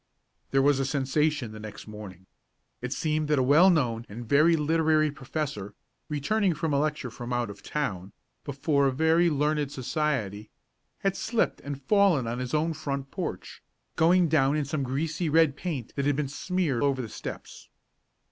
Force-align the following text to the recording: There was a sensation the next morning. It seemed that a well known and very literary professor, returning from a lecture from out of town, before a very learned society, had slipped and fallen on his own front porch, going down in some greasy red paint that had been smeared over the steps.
There 0.49 0.63
was 0.63 0.79
a 0.79 0.83
sensation 0.85 1.51
the 1.51 1.59
next 1.59 1.85
morning. 1.85 2.25
It 2.81 2.91
seemed 2.91 3.27
that 3.27 3.37
a 3.37 3.43
well 3.43 3.69
known 3.69 4.07
and 4.09 4.27
very 4.27 4.55
literary 4.55 5.11
professor, 5.11 5.75
returning 6.09 6.55
from 6.55 6.73
a 6.73 6.79
lecture 6.79 7.11
from 7.11 7.31
out 7.31 7.51
of 7.51 7.61
town, 7.61 8.11
before 8.43 8.87
a 8.87 8.91
very 8.91 9.29
learned 9.29 9.71
society, 9.71 10.49
had 11.01 11.15
slipped 11.15 11.61
and 11.61 11.79
fallen 11.83 12.25
on 12.25 12.39
his 12.39 12.55
own 12.55 12.73
front 12.73 13.11
porch, 13.11 13.61
going 13.95 14.27
down 14.27 14.55
in 14.57 14.65
some 14.65 14.81
greasy 14.81 15.29
red 15.29 15.55
paint 15.55 15.93
that 15.95 16.05
had 16.07 16.15
been 16.15 16.27
smeared 16.27 16.81
over 16.81 16.99
the 16.99 17.07
steps. 17.07 17.69